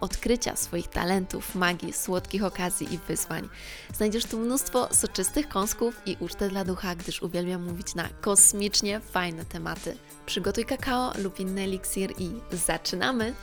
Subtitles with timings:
[0.00, 3.48] odkrycia swoich talentów, magii, słodkich okazji i wyzwań.
[3.94, 9.44] Znajdziesz tu mnóstwo soczystych kąsków i ucztę dla ducha, gdyż uwielbiam mówić na kosmicznie fajne
[9.44, 9.96] tematy.
[10.26, 13.34] Przygotuj kakao lub inny eliksir i zaczynamy!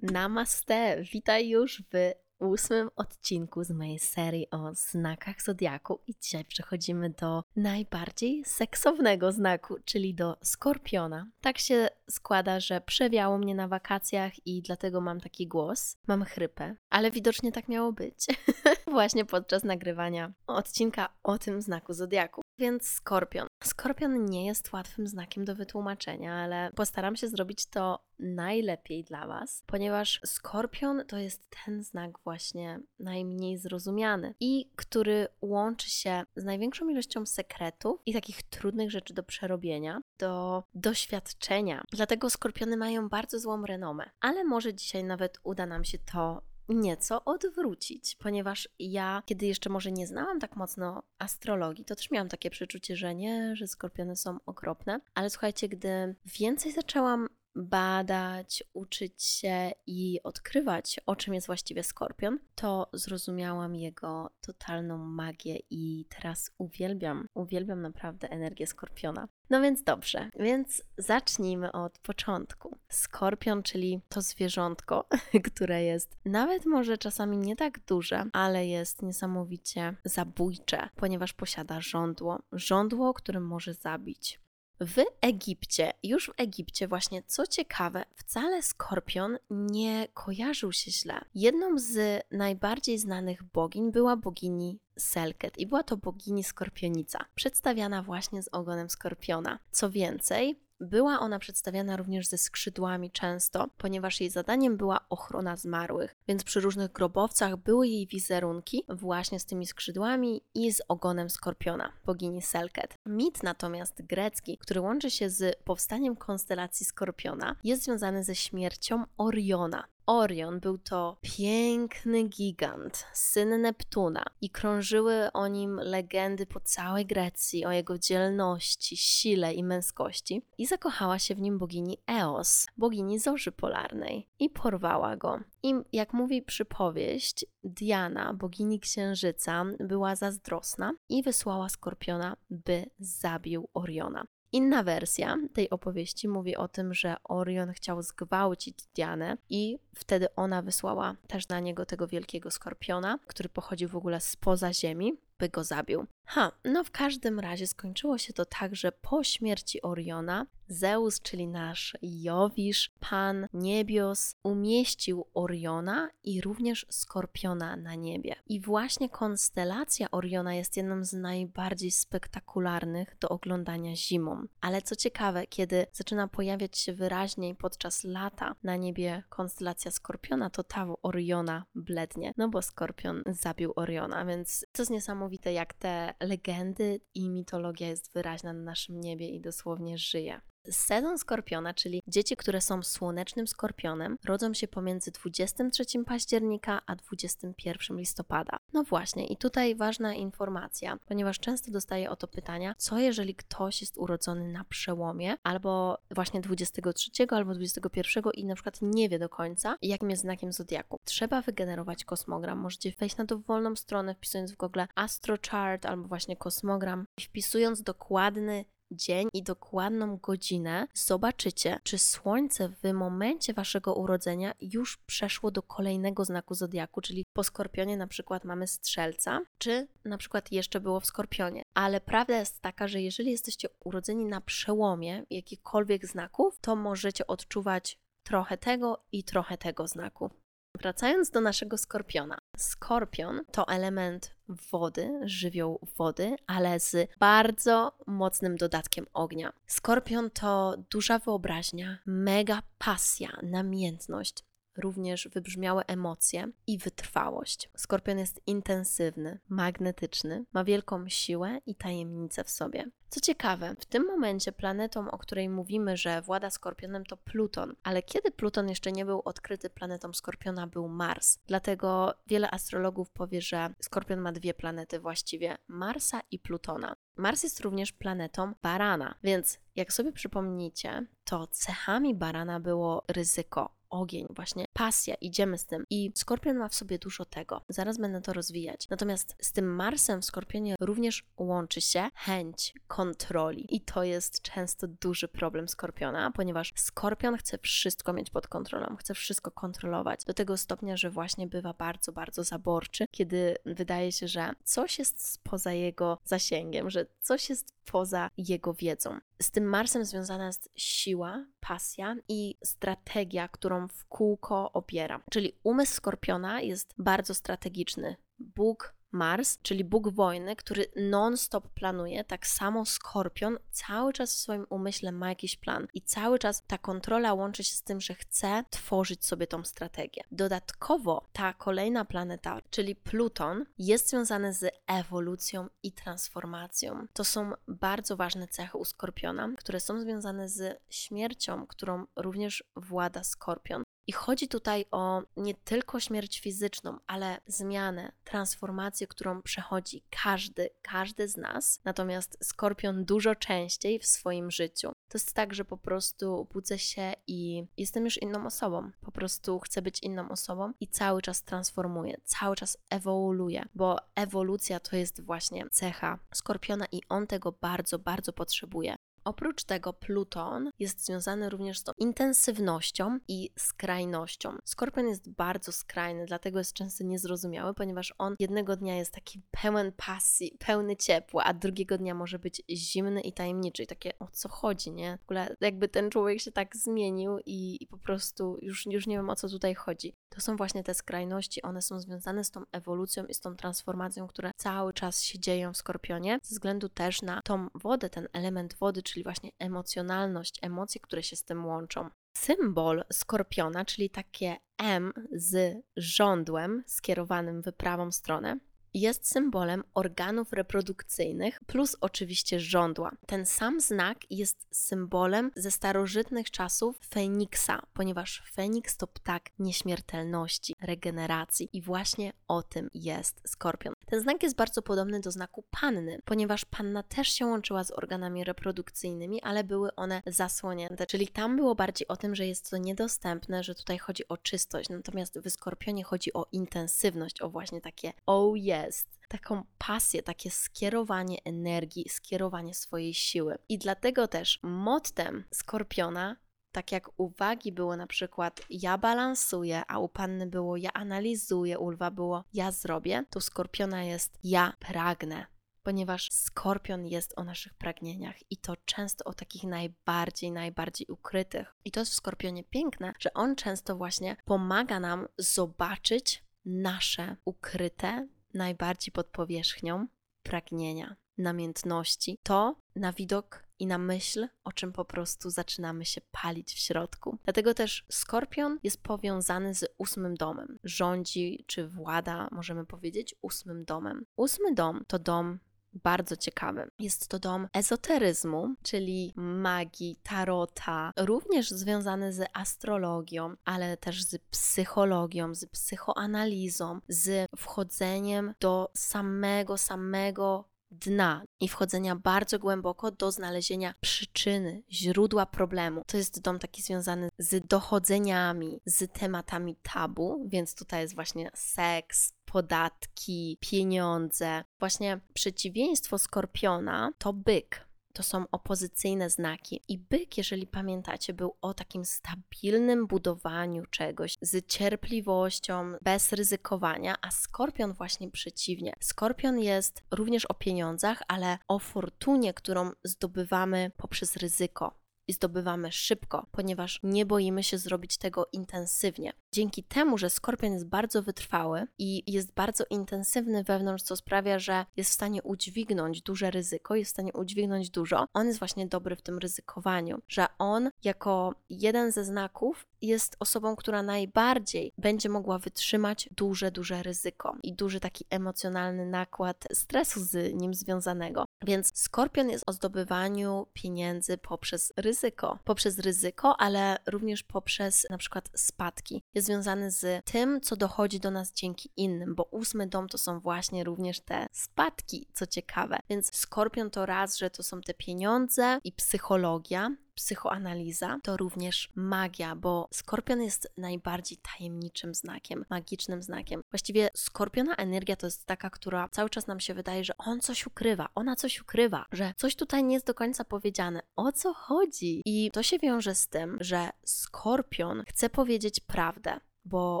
[0.02, 1.02] Namaste!
[1.12, 7.44] Witaj już w ósmym odcinku z mojej serii o znakach zodiaku i dzisiaj przechodzimy do
[7.56, 11.26] najbardziej seksownego znaku, czyli do skorpiona.
[11.40, 15.96] Tak się składa, że przewiało mnie na wakacjach i dlatego mam taki głos.
[16.06, 18.26] Mam chrypę, ale widocznie tak miało być
[18.90, 22.42] właśnie podczas nagrywania odcinka o tym znaku zodiaku.
[22.58, 23.46] Więc skorpion.
[23.64, 29.62] Skorpion nie jest łatwym znakiem do wytłumaczenia, ale postaram się zrobić to najlepiej dla Was,
[29.66, 36.88] ponieważ skorpion to jest ten znak właśnie najmniej zrozumiany i który łączy się z największą
[36.88, 41.84] ilością sekretów i takich trudnych rzeczy do przerobienia, do doświadczenia.
[41.92, 46.42] Dlatego skorpiony mają bardzo złą renomę, ale może dzisiaj nawet uda nam się to
[46.74, 52.28] nieco odwrócić, ponieważ ja, kiedy jeszcze może nie znałam tak mocno astrologii, to też miałam
[52.28, 59.22] takie przeczucie, że nie, że skorpiony są okropne, ale słuchajcie, gdy więcej zaczęłam badać, uczyć
[59.22, 66.50] się i odkrywać, o czym jest właściwie skorpion, to zrozumiałam jego totalną magię i teraz
[66.58, 69.28] uwielbiam, uwielbiam naprawdę energię skorpiona.
[69.50, 72.76] No więc dobrze, więc zacznijmy od początku.
[72.88, 75.08] Skorpion, czyli to zwierzątko,
[75.52, 82.38] które jest nawet może czasami nie tak duże, ale jest niesamowicie zabójcze, ponieważ posiada żądło.
[82.52, 84.40] Żądło, którym może zabić.
[84.86, 91.20] W Egipcie, już w Egipcie, właśnie co ciekawe, wcale skorpion nie kojarzył się źle.
[91.34, 98.42] Jedną z najbardziej znanych bogiń była bogini Selket i była to bogini skorpionica, przedstawiana właśnie
[98.42, 99.58] z ogonem skorpiona.
[99.70, 106.14] Co więcej, była ona przedstawiana również ze skrzydłami często, ponieważ jej zadaniem była ochrona zmarłych,
[106.28, 111.92] więc przy różnych grobowcach były jej wizerunki właśnie z tymi skrzydłami i z ogonem skorpiona,
[112.04, 112.94] bogini Selket.
[113.06, 119.84] Mit natomiast grecki, który łączy się z powstaniem konstelacji skorpiona, jest związany ze śmiercią Oriona,
[120.06, 127.64] Orion był to piękny gigant, syn Neptuna, i krążyły o nim legendy po całej Grecji
[127.64, 130.42] o jego dzielności, sile i męskości.
[130.58, 135.40] I zakochała się w nim bogini Eos, bogini zorzy polarnej, i porwała go.
[135.62, 144.26] I jak mówi przypowieść, Diana, bogini księżyca, była zazdrosna i wysłała skorpiona, by zabił Oriona.
[144.54, 150.62] Inna wersja tej opowieści mówi o tym, że Orion chciał zgwałcić Dianę i wtedy ona
[150.62, 155.64] wysłała też na niego tego wielkiego skorpiona, który pochodził w ogóle spoza ziemi, by go
[155.64, 156.06] zabił.
[156.34, 161.48] Ha, no w każdym razie skończyło się to tak, że po śmierci Oriona Zeus, czyli
[161.48, 168.36] nasz Jowisz, pan niebios, umieścił Oriona i również Skorpiona na niebie.
[168.48, 174.46] I właśnie konstelacja Oriona jest jedną z najbardziej spektakularnych do oglądania zimą.
[174.60, 180.62] Ale co ciekawe, kiedy zaczyna pojawiać się wyraźniej podczas lata na niebie konstelacja Skorpiona, to
[180.62, 187.00] ta Oriona blednie, no bo Skorpion zabił Oriona, więc to jest niesamowite, jak te legendy
[187.14, 190.40] i mitologia jest wyraźna na naszym niebie i dosłownie żyje.
[190.70, 197.96] Sezon skorpiona, czyli dzieci, które są słonecznym skorpionem, rodzą się pomiędzy 23 października a 21
[197.96, 198.56] listopada.
[198.72, 203.80] No właśnie, i tutaj ważna informacja, ponieważ często dostaję o to pytania, co jeżeli ktoś
[203.80, 209.28] jest urodzony na przełomie, albo właśnie 23 albo 21 i na przykład nie wie do
[209.28, 210.98] końca, jakim jest znakiem zodiaku.
[211.04, 212.58] Trzeba wygenerować kosmogram.
[212.58, 218.64] Możecie wejść na dowolną stronę, wpisując w Google astrochart albo właśnie kosmogram, wpisując dokładny
[218.96, 226.24] dzień i dokładną godzinę, zobaczycie, czy Słońce w momencie waszego urodzenia już przeszło do kolejnego
[226.24, 231.06] znaku zodiaku, czyli po skorpionie na przykład mamy strzelca, czy na przykład jeszcze było w
[231.06, 231.62] skorpionie.
[231.74, 237.98] Ale prawda jest taka, że jeżeli jesteście urodzeni na przełomie jakichkolwiek znaków, to możecie odczuwać
[238.26, 240.30] trochę tego i trochę tego znaku.
[240.78, 242.38] Wracając do naszego skorpiona.
[242.56, 244.34] Skorpion to element
[244.70, 249.52] wody, żywioł wody, ale z bardzo mocnym dodatkiem ognia.
[249.66, 254.44] Skorpion to duża wyobraźnia, mega pasja, namiętność,
[254.76, 257.70] również wybrzmiałe emocje i wytrwałość.
[257.76, 262.90] Skorpion jest intensywny, magnetyczny, ma wielką siłę i tajemnicę w sobie.
[263.08, 268.02] Co ciekawe, w tym momencie planetą, o której mówimy, że włada Skorpionem, to Pluton, ale
[268.02, 271.38] kiedy Pluton jeszcze nie był odkryty planetą Skorpiona, był Mars.
[271.46, 276.96] Dlatego wiele astrologów powie, że Skorpion ma dwie planety właściwie: Marsa i Plutona.
[277.16, 284.26] Mars jest również planetą Barana, więc jak sobie przypomnicie, to cechami Barana było ryzyko, ogień,
[284.30, 285.84] właśnie pasja, idziemy z tym.
[285.90, 287.64] I skorpion ma w sobie dużo tego.
[287.68, 288.88] Zaraz będę to rozwijać.
[288.88, 293.76] Natomiast z tym Marsem w skorpionie również łączy się chęć kontroli.
[293.76, 299.14] I to jest często duży problem skorpiona, ponieważ skorpion chce wszystko mieć pod kontrolą, chce
[299.14, 304.50] wszystko kontrolować do tego stopnia, że właśnie bywa bardzo, bardzo zaborczy, kiedy wydaje się, że
[304.64, 309.20] coś jest poza jego zasięgiem, że coś jest poza jego wiedzą.
[309.42, 315.20] Z tym Marsem związana jest siła, pasja i strategia, którą w kółko opiera.
[315.30, 318.16] Czyli umysł skorpiona jest bardzo strategiczny.
[318.38, 324.66] Bóg Mars, czyli Bóg wojny, który non-stop planuje, tak samo Skorpion cały czas w swoim
[324.70, 328.64] umyśle ma jakiś plan i cały czas ta kontrola łączy się z tym, że chce
[328.70, 330.24] tworzyć sobie tą strategię.
[330.30, 337.06] Dodatkowo ta kolejna planeta, czyli Pluton, jest związana z ewolucją i transformacją.
[337.12, 343.24] To są bardzo ważne cechy u Skorpiona, które są związane z śmiercią, którą również włada
[343.24, 343.82] Skorpion.
[344.06, 351.28] I chodzi tutaj o nie tylko śmierć fizyczną, ale zmianę, transformację, którą przechodzi każdy, każdy
[351.28, 351.80] z nas.
[351.84, 354.92] Natomiast skorpion dużo częściej w swoim życiu.
[355.08, 358.90] To jest tak, że po prostu budzę się i jestem już inną osobą.
[359.00, 364.80] Po prostu chcę być inną osobą i cały czas transformuję, cały czas ewoluuję, bo ewolucja
[364.80, 368.96] to jest właśnie cecha skorpiona i on tego bardzo, bardzo potrzebuje.
[369.24, 374.56] Oprócz tego Pluton jest związany również z tą intensywnością i skrajnością.
[374.64, 379.92] Skorpion jest bardzo skrajny, dlatego jest często niezrozumiały, ponieważ on jednego dnia jest taki pełen
[379.92, 383.82] pasji, pełny ciepła, a drugiego dnia może być zimny i tajemniczy.
[383.82, 385.18] I takie o co chodzi, nie?
[385.18, 389.16] W ogóle jakby ten człowiek się tak zmienił i, i po prostu już, już nie
[389.16, 390.14] wiem o co tutaj chodzi.
[390.28, 394.26] To są właśnie te skrajności, one są związane z tą ewolucją i z tą transformacją,
[394.26, 398.74] które cały czas się dzieją w skorpionie, ze względu też na tą wodę, ten element
[398.74, 402.10] wody, czyli właśnie emocjonalność, emocje, które się z tym łączą.
[402.36, 408.58] Symbol skorpiona, czyli takie M z żądłem skierowanym w prawą stronę,
[408.94, 413.12] jest symbolem organów reprodukcyjnych, plus oczywiście żądła.
[413.26, 421.68] Ten sam znak jest symbolem ze starożytnych czasów Feniksa, ponieważ Feniks to ptak nieśmiertelności, regeneracji
[421.72, 423.94] i właśnie o tym jest skorpion.
[424.06, 428.44] Ten znak jest bardzo podobny do znaku panny, ponieważ panna też się łączyła z organami
[428.44, 433.62] reprodukcyjnymi, ale były one zasłonięte, czyli tam było bardziej o tym, że jest to niedostępne,
[433.62, 438.52] że tutaj chodzi o czystość, natomiast w skorpionie chodzi o intensywność, o właśnie takie oh
[438.84, 443.58] jest taką pasję, takie skierowanie energii, skierowanie swojej siły.
[443.68, 446.36] I dlatego też mottem skorpiona
[446.72, 451.90] tak jak uwagi było na przykład ja balansuję, a u panny było ja analizuję, u
[451.90, 455.46] lwa było ja zrobię, to skorpiona jest ja pragnę.
[455.82, 461.74] Ponieważ skorpion jest o naszych pragnieniach i to często o takich najbardziej, najbardziej ukrytych.
[461.84, 468.28] I to jest w skorpionie piękne, że on często właśnie pomaga nam zobaczyć nasze ukryte,
[468.54, 470.06] najbardziej pod powierzchnią
[470.42, 472.38] pragnienia, namiętności.
[472.42, 477.38] To na widok i na myśl, o czym po prostu zaczynamy się palić w środku.
[477.44, 480.78] Dlatego też skorpion jest powiązany z ósmym domem.
[480.84, 484.24] Rządzi czy włada, możemy powiedzieć, ósmym domem.
[484.36, 485.58] Ósmy dom to dom
[485.94, 486.90] bardzo ciekawy.
[486.98, 495.54] Jest to dom ezoteryzmu, czyli magii, tarota, również związany z astrologią, ale też z psychologią,
[495.54, 504.82] z psychoanalizą, z wchodzeniem do samego, samego dna i wchodzenia bardzo głęboko do znalezienia przyczyny,
[504.90, 506.02] źródła problemu.
[506.06, 512.32] To jest dom taki związany z dochodzeniami, z tematami tabu, więc tutaj jest właśnie seks,
[512.52, 514.64] podatki, pieniądze.
[514.78, 519.80] Właśnie przeciwieństwo skorpiona to byk to są opozycyjne znaki.
[519.88, 527.30] I byk, jeżeli pamiętacie, był o takim stabilnym budowaniu czegoś, z cierpliwością, bez ryzykowania, a
[527.30, 528.92] skorpion właśnie przeciwnie.
[529.00, 536.46] Skorpion jest również o pieniądzach, ale o fortunie, którą zdobywamy poprzez ryzyko i zdobywamy szybko,
[536.50, 539.32] ponieważ nie boimy się zrobić tego intensywnie.
[539.52, 544.86] Dzięki temu, że skorpion jest bardzo wytrwały i jest bardzo intensywny wewnątrz, co sprawia, że
[544.96, 549.16] jest w stanie udźwignąć duże ryzyko, jest w stanie udźwignąć dużo, on jest właśnie dobry
[549.16, 555.58] w tym ryzykowaniu, że on jako jeden ze znaków jest osobą, która najbardziej będzie mogła
[555.58, 561.44] wytrzymać duże, duże ryzyko i duży taki emocjonalny nakład stresu z nim związanego.
[561.64, 565.58] Więc skorpion jest o zdobywaniu pieniędzy poprzez ryzyko.
[565.64, 569.22] Poprzez ryzyko, ale również poprzez na przykład spadki.
[569.34, 573.40] Jest związany z tym, co dochodzi do nas dzięki innym, bo ósmy dom to są
[573.40, 575.98] właśnie również te spadki, co ciekawe.
[576.10, 582.56] Więc skorpion to raz, że to są te pieniądze i psychologia, psychoanaliza to również magia,
[582.56, 586.62] bo skorpion jest najbardziej tajemniczym znakiem, magicznym znakiem.
[586.70, 590.66] Właściwie skorpiona energia to jest taka, która cały czas nam się wydaje, że on coś
[590.66, 594.02] ukrywa, ona coś ukrywa, że coś tutaj nie jest do końca powiedziane.
[594.16, 595.22] O co chodzi?
[595.24, 600.00] I to się wiąże z tym, że skorpion chce powiedzieć prawdę bo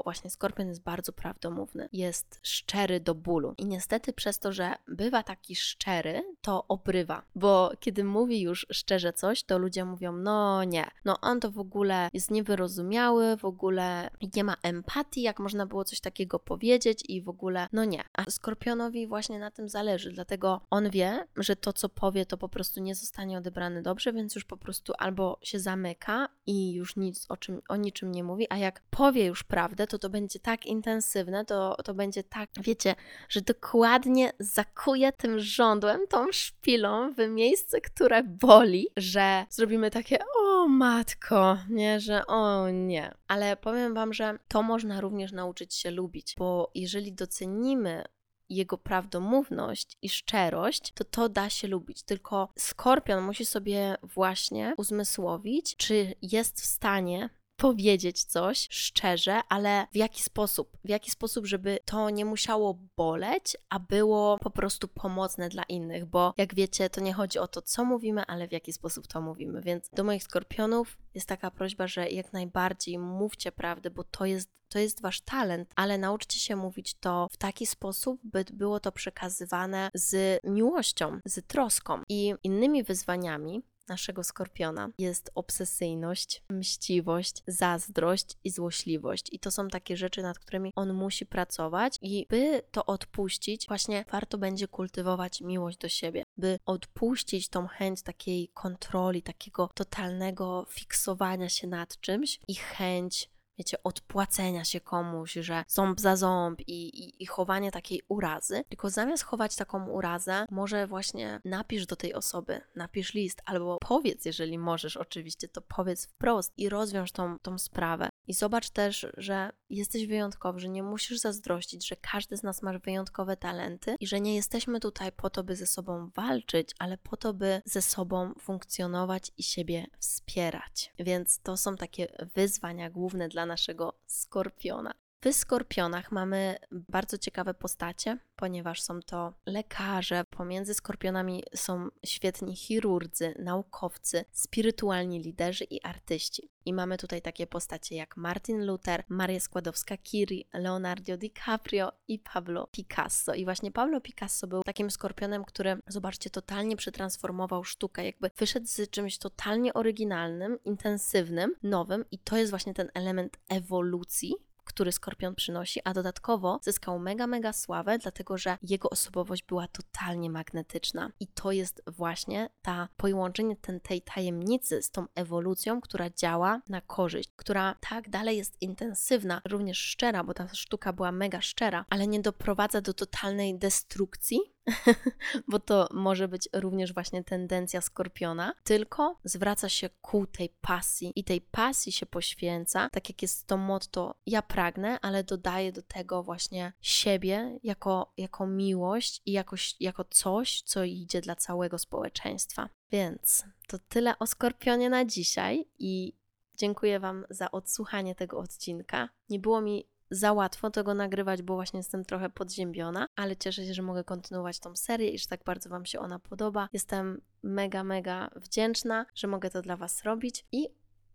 [0.04, 3.54] właśnie skorpion jest bardzo prawdomówny, jest szczery do bólu.
[3.58, 9.12] I niestety przez to, że bywa taki szczery, to obrywa, bo kiedy mówi już szczerze
[9.12, 14.10] coś, to ludzie mówią: No nie, no on to w ogóle jest niewyrozumiały, w ogóle
[14.36, 18.04] nie ma empatii, jak można było coś takiego powiedzieć, i w ogóle, no nie.
[18.12, 22.48] A skorpionowi właśnie na tym zależy, dlatego on wie, że to, co powie, to po
[22.48, 27.26] prostu nie zostanie odebrane dobrze, więc już po prostu albo się zamyka i już nic
[27.28, 30.66] o, czym, o niczym nie mówi, a jak powie już naprawdę, to to będzie tak
[30.66, 32.94] intensywne, to, to będzie tak, wiecie,
[33.28, 40.68] że dokładnie zakuje tym żądłem, tą szpilą w miejsce, które boli, że zrobimy takie o
[40.68, 43.14] matko, nie, że o nie.
[43.28, 48.04] Ale powiem Wam, że to można również nauczyć się lubić, bo jeżeli docenimy
[48.48, 52.02] jego prawdomówność i szczerość, to to da się lubić.
[52.02, 57.30] Tylko skorpion musi sobie właśnie uzmysłowić, czy jest w stanie
[57.62, 60.78] powiedzieć coś szczerze, ale w jaki sposób?
[60.84, 66.06] W jaki sposób, żeby to nie musiało boleć, a było po prostu pomocne dla innych,
[66.06, 69.20] bo jak wiecie, to nie chodzi o to, co mówimy, ale w jaki sposób to
[69.20, 69.60] mówimy.
[69.60, 74.50] Więc do moich skorpionów jest taka prośba, że jak najbardziej mówcie prawdę, bo to jest
[74.68, 78.92] to jest wasz talent, ale nauczcie się mówić to w taki sposób, by było to
[78.92, 88.50] przekazywane z miłością, z troską i innymi wyzwaniami, naszego skorpiona jest obsesyjność, mściwość, zazdrość i
[88.50, 89.28] złośliwość.
[89.32, 94.04] I to są takie rzeczy, nad którymi on musi pracować, i by to odpuścić, właśnie
[94.10, 101.48] warto będzie kultywować miłość do siebie, by odpuścić tą chęć takiej kontroli, takiego totalnego fiksowania
[101.48, 103.32] się nad czymś i chęć
[103.62, 108.90] wiecie, odpłacenia się komuś, że ząb za ząb i, i, i chowanie takiej urazy, tylko
[108.90, 114.58] zamiast chować taką urazę, może właśnie napisz do tej osoby, napisz list, albo powiedz, jeżeli
[114.58, 118.08] możesz, oczywiście, to powiedz wprost i rozwiąż tą, tą sprawę.
[118.26, 122.78] I zobacz też, że jesteś wyjątkowy, że nie musisz zazdrościć, że każdy z nas ma
[122.78, 127.16] wyjątkowe talenty i że nie jesteśmy tutaj po to, by ze sobą walczyć, ale po
[127.16, 130.92] to, by ze sobą funkcjonować i siebie wspierać.
[130.98, 134.94] Więc to są takie wyzwania główne dla naszego skorpiona.
[135.24, 140.24] W skorpionach mamy bardzo ciekawe postacie, ponieważ są to lekarze.
[140.30, 146.50] Pomiędzy skorpionami są świetni chirurdzy, naukowcy, spirytualni liderzy i artyści.
[146.64, 153.34] I mamy tutaj takie postacie jak Martin Luther, Maria Składowska-Curie, Leonardo DiCaprio i Pablo Picasso.
[153.34, 158.90] I właśnie Pablo Picasso był takim skorpionem, który, zobaczcie, totalnie przetransformował sztukę, jakby wyszedł z
[158.90, 164.34] czymś totalnie oryginalnym, intensywnym, nowym i to jest właśnie ten element ewolucji,
[164.64, 170.30] który Skorpion przynosi, a dodatkowo zyskał mega, mega sławę, dlatego że jego osobowość była totalnie
[170.30, 171.10] magnetyczna.
[171.20, 176.80] I to jest właśnie ta połączenie ten, tej tajemnicy z tą ewolucją, która działa na
[176.80, 182.06] korzyść, która tak dalej jest intensywna, również szczera, bo ta sztuka była mega szczera, ale
[182.06, 184.40] nie doprowadza do totalnej destrukcji,
[185.48, 191.24] bo to może być również właśnie tendencja skorpiona, tylko zwraca się ku tej pasji i
[191.24, 196.22] tej pasji się poświęca, tak jak jest to motto ja pragnę, ale dodaję do tego
[196.22, 202.68] właśnie siebie jako, jako miłość i jakoś, jako coś, co idzie dla całego społeczeństwa.
[202.92, 206.12] Więc to tyle o skorpionie na dzisiaj i
[206.54, 209.08] dziękuję Wam za odsłuchanie tego odcinka.
[209.28, 213.74] Nie było mi za łatwo tego nagrywać, bo właśnie jestem trochę podziębiona, ale cieszę się,
[213.74, 216.68] że mogę kontynuować tą serię i że tak bardzo Wam się ona podoba.
[216.72, 220.68] Jestem mega, mega wdzięczna, że mogę to dla Was robić i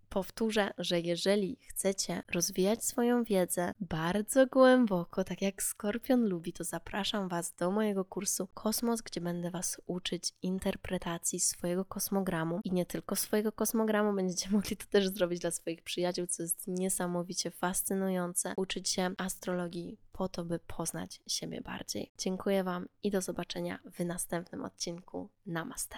[0.09, 7.29] Powtórzę, że jeżeli chcecie rozwijać swoją wiedzę bardzo głęboko, tak jak Skorpion lubi, to zapraszam
[7.29, 13.15] Was do mojego kursu Kosmos, gdzie będę Was uczyć interpretacji swojego kosmogramu i nie tylko
[13.15, 18.53] swojego kosmogramu, będziecie mogli to też zrobić dla swoich przyjaciół, co jest niesamowicie fascynujące.
[18.57, 22.11] Uczyć się astrologii po to, by poznać siebie bardziej.
[22.17, 25.29] Dziękuję Wam i do zobaczenia w następnym odcinku.
[25.45, 25.97] Namaste.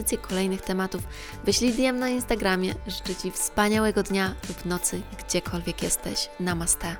[0.01, 1.01] propozycje kolejnych tematów,
[1.43, 2.75] wyślij DM na Instagramie.
[2.87, 6.29] Życzę Ci wspaniałego dnia lub nocy, gdziekolwiek jesteś.
[6.39, 6.95] Namaste.